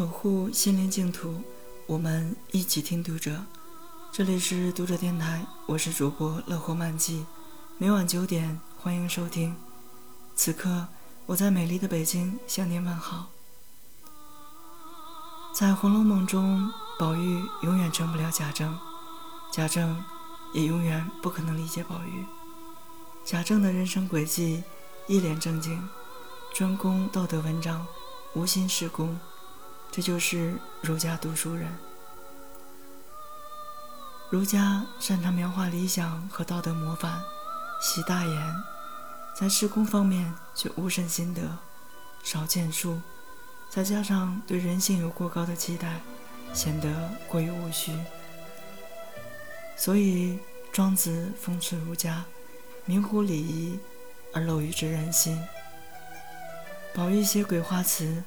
[0.00, 1.42] 守护心灵净土，
[1.86, 3.44] 我们一起听读者。
[4.10, 7.26] 这里是读者电台，我是主播乐活漫记，
[7.76, 9.54] 每晚九点欢迎收听。
[10.34, 10.88] 此刻
[11.26, 13.28] 我在美丽的北京向您问好。
[15.52, 18.78] 在《红楼梦》中，宝玉永远成不了贾政，
[19.52, 20.02] 贾政
[20.54, 22.24] 也永远不可能理解宝玉。
[23.22, 24.64] 贾政的人生轨迹
[25.06, 25.86] 一脸正经，
[26.54, 27.86] 专攻道德文章，
[28.32, 29.20] 无心事公。
[29.92, 31.66] 这就是儒家读书人。
[34.30, 37.20] 儒家擅长描画理想和道德模范，
[37.82, 38.54] 习大言，
[39.34, 41.42] 在施工方面却无甚心得，
[42.22, 43.00] 少建树，
[43.68, 46.00] 再加上对人性有过高的期待，
[46.52, 47.92] 显得过于务虚。
[49.76, 50.38] 所以
[50.70, 52.24] 庄子讽刺儒家
[52.84, 53.76] 明乎礼仪
[54.32, 55.42] 而陋于知人心。
[56.94, 58.22] 宝玉写鬼画词。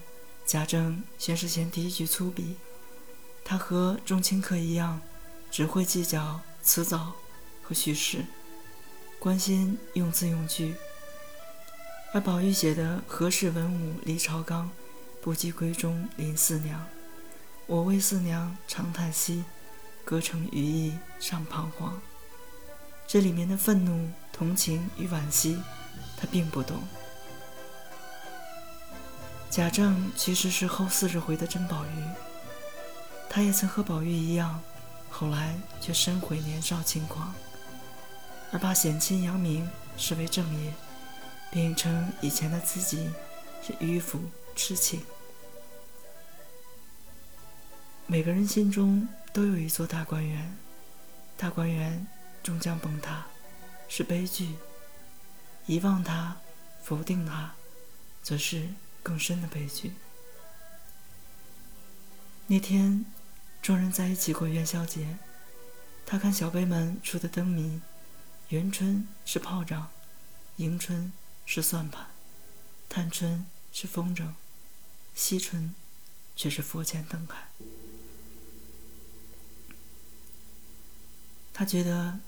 [0.54, 2.54] 贾政先是嫌第一句粗鄙，
[3.44, 5.02] 他和众卿客一样，
[5.50, 7.14] 只会计较辞藻
[7.64, 8.24] 和叙事，
[9.18, 10.76] 关心用字用句。
[12.14, 14.70] 而宝玉写的“何事文武李朝纲，
[15.24, 16.86] 不及闺中林四娘。
[17.66, 19.44] 我为四娘长叹息，
[20.06, 22.00] 隔成羽翼尚彷徨。”
[23.10, 25.60] 这里面的愤怒、同情与惋惜，
[26.16, 26.84] 他并不懂。
[29.54, 32.04] 贾政其实是后四十回的甄宝玉，
[33.30, 34.60] 他也曾和宝玉一样，
[35.12, 37.32] 后来却深悔年少轻狂，
[38.52, 40.74] 而把显亲扬名视为正业，
[41.52, 43.12] 并称以前的自己
[43.62, 44.20] 是迂腐
[44.56, 45.04] 痴情。
[48.08, 50.58] 每个人心中都有一座大观园，
[51.38, 52.08] 大观园
[52.42, 53.24] 终将崩塌，
[53.88, 54.56] 是悲剧；
[55.68, 56.38] 遗忘它，
[56.82, 57.54] 否定它，
[58.24, 58.68] 则是。
[59.04, 59.94] 更深的悲剧。
[62.48, 63.06] 那天，
[63.62, 65.18] 众人在一起过元宵节，
[66.06, 67.82] 他看小辈们出的灯谜，
[68.50, 69.92] 元春是炮仗，
[70.58, 71.14] 迎春
[71.46, 72.08] 是算盘，
[72.90, 74.34] 探春是风筝，
[75.14, 75.76] 惜春
[76.36, 77.48] 却是佛前灯海。
[81.54, 82.20] 他觉得，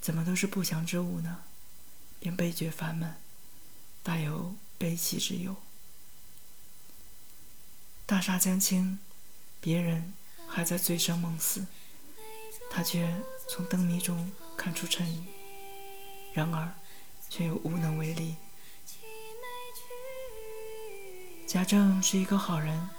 [0.00, 1.44] 怎么都是不祥之物呢？
[2.20, 3.16] 便悲觉烦闷，
[4.02, 5.56] 大有悲戚之忧。
[8.10, 8.98] 大厦将倾，
[9.60, 10.12] 别人
[10.48, 11.64] 还在醉生梦死，
[12.68, 13.08] 他却
[13.48, 15.26] 从灯谜中看出衬语，
[16.34, 16.74] 然而
[17.28, 18.34] 却又无能为力。
[21.46, 22.90] 贾政是一个好人，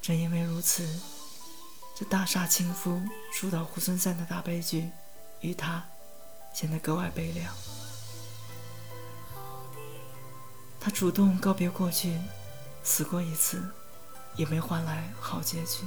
[0.00, 1.00] 正因为如此，
[1.96, 4.88] 这大厦倾覆、疏导猢狲散的大悲剧，
[5.40, 5.84] 与他
[6.54, 7.52] 显得格外悲凉。
[10.78, 12.16] 他主动告别过去，
[12.84, 13.68] 死过一次。
[14.36, 15.84] 也没换来好结局。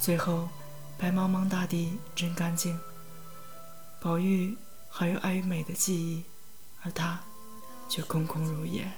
[0.00, 0.48] 最后，
[0.96, 2.78] 白茫茫大地真干净。
[4.00, 4.56] 宝玉
[4.88, 6.24] 还有爱与美的记忆，
[6.82, 7.20] 而他
[7.88, 8.90] 却空空如也。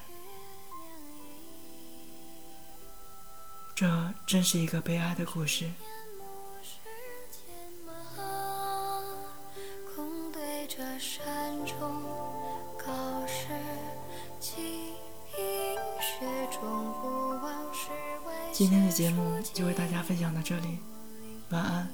[3.74, 5.70] 这真是一个悲哀的故事。
[9.96, 12.04] 空对着山中
[18.60, 20.78] 今天的节目就为大家分享到这里，
[21.48, 21.88] 晚安，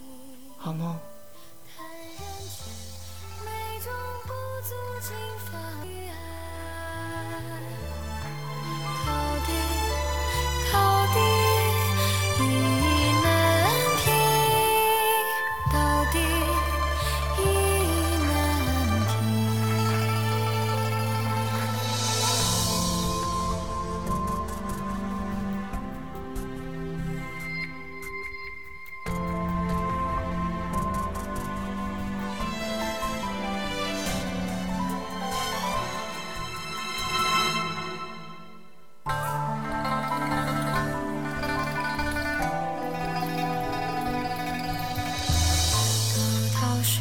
[0.59, 0.99] 好梦。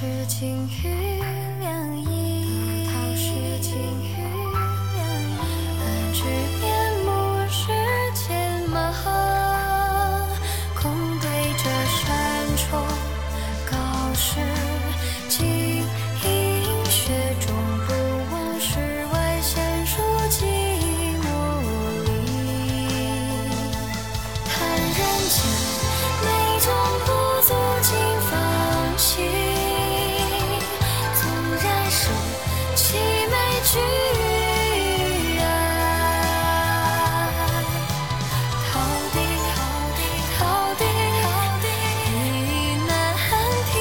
[0.05, 1.19] 是晴雨
[1.59, 2.05] 凉意，
[2.85, 3.73] 桃是晴
[4.03, 4.13] 雨
[6.13, 6.84] 意，
[38.73, 38.79] 到
[39.13, 39.17] 底
[39.51, 39.57] 到
[39.95, 39.99] 底
[40.39, 40.41] 到
[40.75, 40.81] 底
[41.23, 41.25] 到
[41.61, 41.65] 底
[42.47, 42.51] 意
[42.87, 42.91] 难
[43.71, 43.73] 平，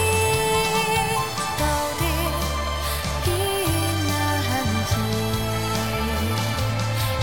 [1.59, 1.63] 到
[1.99, 2.03] 底
[3.27, 3.29] 意
[4.09, 4.11] 难
[4.91, 4.93] 平。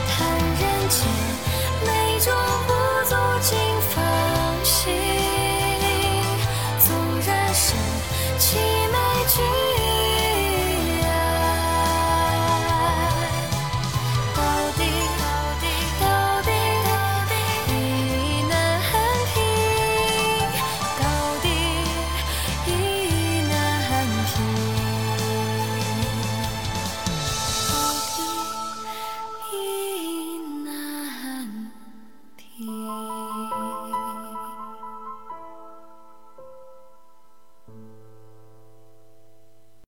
[0.07, 0.13] 叹
[0.59, 0.95] 人间，
[1.85, 1.89] 美
[2.19, 2.25] 中
[2.67, 2.69] 不
[3.09, 3.49] 足竟
[3.89, 3.93] 方
[4.63, 4.73] 心。
[6.79, 6.87] 纵
[7.25, 8.80] 然是。